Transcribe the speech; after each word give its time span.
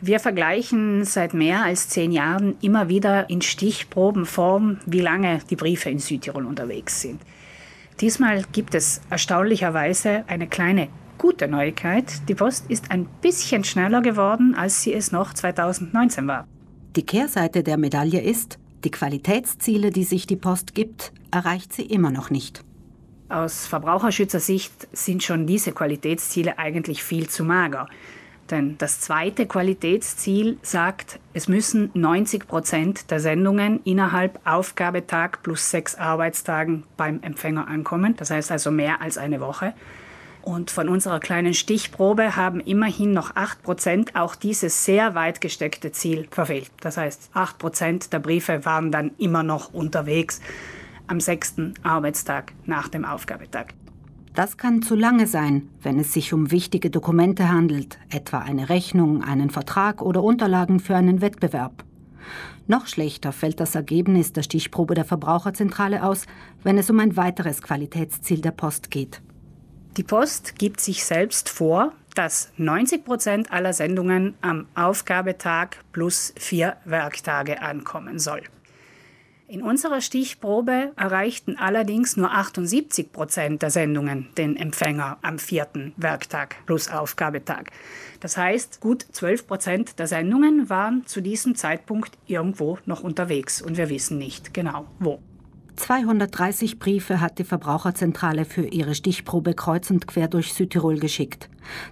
Wir 0.00 0.20
vergleichen 0.20 1.06
seit 1.06 1.32
mehr 1.32 1.64
als 1.64 1.88
zehn 1.88 2.12
Jahren 2.12 2.56
immer 2.60 2.90
wieder 2.90 3.30
in 3.30 3.40
Stichprobenform, 3.40 4.78
wie 4.84 5.00
lange 5.00 5.38
die 5.48 5.56
Briefe 5.56 5.88
in 5.88 5.98
Südtirol 5.98 6.44
unterwegs 6.44 7.00
sind. 7.00 7.22
Diesmal 8.00 8.44
gibt 8.52 8.74
es 8.74 9.00
erstaunlicherweise 9.08 10.24
eine 10.26 10.48
kleine 10.48 10.88
gute 11.16 11.48
Neuigkeit. 11.48 12.28
Die 12.28 12.34
Post 12.34 12.66
ist 12.68 12.90
ein 12.90 13.06
bisschen 13.22 13.64
schneller 13.64 14.02
geworden, 14.02 14.54
als 14.54 14.82
sie 14.82 14.92
es 14.92 15.12
noch 15.12 15.32
2019 15.32 16.26
war. 16.28 16.46
Die 16.94 17.06
Kehrseite 17.06 17.62
der 17.62 17.78
Medaille 17.78 18.20
ist, 18.20 18.58
die 18.84 18.90
Qualitätsziele, 18.90 19.90
die 19.90 20.04
sich 20.04 20.26
die 20.26 20.36
Post 20.36 20.74
gibt, 20.74 21.12
erreicht 21.30 21.72
sie 21.72 21.86
immer 21.86 22.10
noch 22.10 22.28
nicht. 22.28 22.62
Aus 23.30 23.66
Verbraucherschützersicht 23.66 24.88
sind 24.92 25.22
schon 25.22 25.46
diese 25.46 25.72
Qualitätsziele 25.72 26.58
eigentlich 26.58 27.02
viel 27.02 27.28
zu 27.28 27.44
mager. 27.44 27.88
Denn 28.50 28.78
das 28.78 29.00
zweite 29.00 29.46
Qualitätsziel 29.46 30.58
sagt, 30.62 31.18
es 31.34 31.48
müssen 31.48 31.90
90 31.94 32.46
Prozent 32.46 33.10
der 33.10 33.18
Sendungen 33.20 33.80
innerhalb 33.84 34.38
Aufgabetag 34.46 35.42
plus 35.42 35.70
sechs 35.70 35.96
Arbeitstagen 35.96 36.84
beim 36.96 37.20
Empfänger 37.22 37.66
ankommen. 37.66 38.14
Das 38.16 38.30
heißt 38.30 38.52
also 38.52 38.70
mehr 38.70 39.00
als 39.00 39.18
eine 39.18 39.40
Woche. 39.40 39.74
Und 40.42 40.70
von 40.70 40.88
unserer 40.88 41.18
kleinen 41.18 41.54
Stichprobe 41.54 42.36
haben 42.36 42.60
immerhin 42.60 43.12
noch 43.12 43.34
8 43.34 43.64
Prozent 43.64 44.14
auch 44.14 44.36
dieses 44.36 44.84
sehr 44.84 45.16
weit 45.16 45.40
gesteckte 45.40 45.90
Ziel 45.90 46.28
verfehlt. 46.30 46.70
Das 46.80 46.96
heißt, 46.96 47.30
8 47.34 47.58
Prozent 47.58 48.12
der 48.12 48.20
Briefe 48.20 48.64
waren 48.64 48.92
dann 48.92 49.10
immer 49.18 49.42
noch 49.42 49.74
unterwegs 49.74 50.40
am 51.08 51.18
sechsten 51.18 51.74
Arbeitstag 51.82 52.52
nach 52.64 52.86
dem 52.86 53.04
Aufgabetag. 53.04 53.74
Das 54.36 54.58
kann 54.58 54.82
zu 54.82 54.94
lange 54.94 55.26
sein, 55.26 55.70
wenn 55.80 55.98
es 55.98 56.12
sich 56.12 56.34
um 56.34 56.50
wichtige 56.50 56.90
Dokumente 56.90 57.48
handelt, 57.48 57.98
etwa 58.10 58.40
eine 58.40 58.68
Rechnung, 58.68 59.24
einen 59.24 59.48
Vertrag 59.48 60.02
oder 60.02 60.22
Unterlagen 60.22 60.78
für 60.78 60.94
einen 60.94 61.22
Wettbewerb. 61.22 61.84
Noch 62.66 62.86
schlechter 62.86 63.32
fällt 63.32 63.60
das 63.60 63.74
Ergebnis 63.74 64.34
der 64.34 64.42
Stichprobe 64.42 64.94
der 64.94 65.06
Verbraucherzentrale 65.06 66.02
aus, 66.02 66.26
wenn 66.62 66.76
es 66.76 66.90
um 66.90 67.00
ein 67.00 67.16
weiteres 67.16 67.62
Qualitätsziel 67.62 68.42
der 68.42 68.50
Post 68.50 68.90
geht. 68.90 69.22
Die 69.96 70.04
Post 70.04 70.58
gibt 70.58 70.82
sich 70.82 71.06
selbst 71.06 71.48
vor, 71.48 71.94
dass 72.14 72.52
90 72.58 73.06
Prozent 73.06 73.50
aller 73.50 73.72
Sendungen 73.72 74.34
am 74.42 74.66
Aufgabetag 74.74 75.78
plus 75.92 76.34
vier 76.36 76.76
Werktage 76.84 77.62
ankommen 77.62 78.18
soll. 78.18 78.42
In 79.48 79.62
unserer 79.62 80.00
Stichprobe 80.00 80.90
erreichten 80.96 81.56
allerdings 81.56 82.16
nur 82.16 82.32
78 82.32 83.12
Prozent 83.12 83.62
der 83.62 83.70
Sendungen 83.70 84.26
den 84.36 84.56
Empfänger 84.56 85.18
am 85.22 85.38
vierten 85.38 85.94
Werktag 85.96 86.56
plus 86.66 86.90
Aufgabetag. 86.90 87.70
Das 88.18 88.36
heißt, 88.36 88.80
gut 88.80 89.06
12 89.12 89.46
Prozent 89.46 89.98
der 90.00 90.08
Sendungen 90.08 90.68
waren 90.68 91.06
zu 91.06 91.20
diesem 91.20 91.54
Zeitpunkt 91.54 92.18
irgendwo 92.26 92.78
noch 92.86 93.04
unterwegs 93.04 93.62
und 93.62 93.76
wir 93.76 93.88
wissen 93.88 94.18
nicht 94.18 94.52
genau 94.52 94.86
wo. 94.98 95.20
230 95.76 96.80
Briefe 96.80 97.20
hat 97.20 97.38
die 97.38 97.44
Verbraucherzentrale 97.44 98.46
für 98.46 98.66
ihre 98.66 98.96
Stichprobe 98.96 99.54
kreuz 99.54 99.90
und 99.90 100.08
quer 100.08 100.26
durch 100.26 100.54
Südtirol 100.54 100.98
geschickt. 100.98 101.48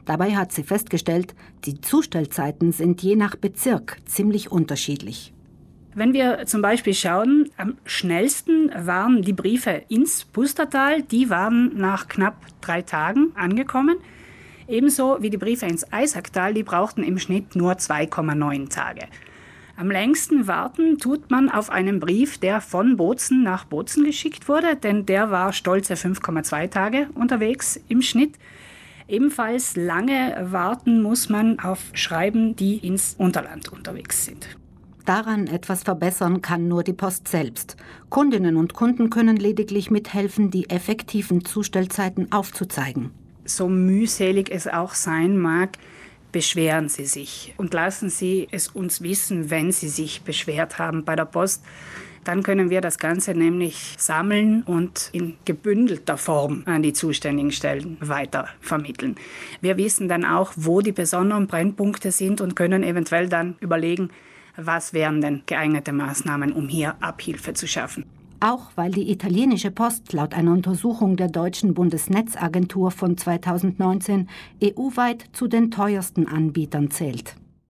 Dabei 0.06 0.34
hat 0.34 0.50
sie 0.50 0.64
festgestellt, 0.64 1.36
die 1.66 1.80
Zustellzeiten 1.80 2.72
sind 2.72 3.00
je 3.02 3.14
nach 3.14 3.36
Bezirk 3.36 3.98
ziemlich 4.06 4.50
unterschiedlich. 4.50 5.34
Wenn 5.96 6.12
wir 6.12 6.44
zum 6.46 6.60
Beispiel 6.60 6.92
schauen, 6.92 7.50
am 7.56 7.76
schnellsten 7.84 8.72
waren 8.76 9.22
die 9.22 9.32
Briefe 9.32 9.82
ins 9.88 10.24
Pustertal. 10.24 11.02
Die 11.02 11.30
waren 11.30 11.70
nach 11.76 12.08
knapp 12.08 12.34
drei 12.60 12.82
Tagen 12.82 13.30
angekommen. 13.36 13.96
Ebenso 14.66 15.18
wie 15.20 15.30
die 15.30 15.36
Briefe 15.36 15.66
ins 15.66 15.92
Eisacktal, 15.92 16.52
die 16.52 16.64
brauchten 16.64 17.04
im 17.04 17.18
Schnitt 17.18 17.54
nur 17.54 17.74
2,9 17.74 18.70
Tage. 18.70 19.06
Am 19.76 19.88
längsten 19.88 20.48
warten 20.48 20.98
tut 20.98 21.30
man 21.30 21.48
auf 21.48 21.70
einen 21.70 22.00
Brief, 22.00 22.38
der 22.38 22.60
von 22.60 22.96
Bozen 22.96 23.44
nach 23.44 23.64
Bozen 23.64 24.04
geschickt 24.04 24.48
wurde, 24.48 24.74
denn 24.74 25.06
der 25.06 25.30
war 25.30 25.52
stolze 25.52 25.94
5,2 25.94 26.70
Tage 26.70 27.08
unterwegs 27.14 27.80
im 27.88 28.02
Schnitt. 28.02 28.34
Ebenfalls 29.06 29.76
lange 29.76 30.46
warten 30.50 31.02
muss 31.02 31.28
man 31.28 31.60
auf 31.60 31.80
Schreiben, 31.92 32.56
die 32.56 32.78
ins 32.78 33.14
Unterland 33.18 33.72
unterwegs 33.72 34.24
sind. 34.24 34.56
Daran 35.04 35.48
etwas 35.48 35.82
verbessern 35.82 36.40
kann 36.40 36.66
nur 36.66 36.82
die 36.82 36.94
Post 36.94 37.28
selbst. 37.28 37.76
Kundinnen 38.08 38.56
und 38.56 38.72
Kunden 38.72 39.10
können 39.10 39.36
lediglich 39.36 39.90
mithelfen, 39.90 40.50
die 40.50 40.70
effektiven 40.70 41.44
Zustellzeiten 41.44 42.32
aufzuzeigen. 42.32 43.10
So 43.44 43.68
mühselig 43.68 44.50
es 44.50 44.66
auch 44.66 44.94
sein 44.94 45.36
mag, 45.36 45.76
beschweren 46.32 46.88
Sie 46.88 47.04
sich 47.04 47.54
und 47.58 47.74
lassen 47.74 48.08
Sie 48.08 48.48
es 48.50 48.68
uns 48.68 49.02
wissen, 49.02 49.50
wenn 49.50 49.72
Sie 49.72 49.88
sich 49.88 50.22
beschwert 50.22 50.78
haben 50.78 51.04
bei 51.04 51.14
der 51.14 51.26
Post. 51.26 51.62
Dann 52.24 52.42
können 52.42 52.70
wir 52.70 52.80
das 52.80 52.98
Ganze 52.98 53.34
nämlich 53.34 53.96
sammeln 53.98 54.62
und 54.62 55.10
in 55.12 55.36
gebündelter 55.44 56.16
Form 56.16 56.62
an 56.64 56.82
die 56.82 56.94
zuständigen 56.94 57.52
Stellen 57.52 57.98
weiter 58.00 58.48
vermitteln. 58.62 59.16
Wir 59.60 59.76
wissen 59.76 60.08
dann 60.08 60.24
auch, 60.24 60.54
wo 60.56 60.80
die 60.80 60.92
besonderen 60.92 61.46
Brennpunkte 61.46 62.10
sind 62.10 62.40
und 62.40 62.56
können 62.56 62.82
eventuell 62.82 63.28
dann 63.28 63.56
überlegen, 63.60 64.08
was 64.56 64.92
wären 64.92 65.20
denn 65.20 65.42
geeignete 65.46 65.92
Maßnahmen, 65.92 66.52
um 66.52 66.68
hier 66.68 66.94
Abhilfe 67.00 67.54
zu 67.54 67.66
schaffen. 67.66 68.04
Auch 68.40 68.70
weil 68.74 68.90
die 68.90 69.10
italienische 69.10 69.70
Post 69.70 70.12
laut 70.12 70.34
einer 70.34 70.52
Untersuchung 70.52 71.16
der 71.16 71.28
deutschen 71.28 71.72
Bundesnetzagentur 71.72 72.90
von 72.90 73.16
2019 73.16 74.28
EU-weit 74.62 75.24
zu 75.32 75.48
den 75.48 75.70
teuersten 75.70 76.28
Anbietern 76.28 76.90
zählt. 76.90 77.36